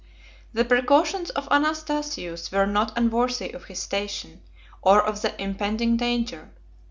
The 0.51 0.65
precautions 0.65 1.29
of 1.29 1.47
Anastasius 1.51 2.51
were 2.51 2.65
not 2.65 2.97
unworthy 2.97 3.51
of 3.51 3.65
his 3.65 3.77
station, 3.77 4.41
or 4.81 4.99
of 4.99 5.21
the 5.21 5.39
impending 5.39 5.95
danger. 5.95 6.49